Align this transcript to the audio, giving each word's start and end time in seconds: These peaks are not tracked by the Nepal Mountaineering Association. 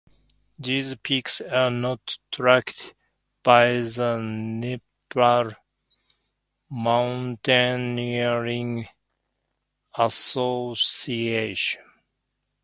These 0.57 0.95
peaks 0.95 1.41
are 1.41 1.69
not 1.69 2.17
tracked 2.31 2.95
by 3.43 3.73
the 3.81 4.17
Nepal 4.19 5.51
Mountaineering 6.71 8.87
Association. 9.95 11.83